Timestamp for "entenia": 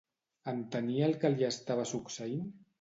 0.53-1.05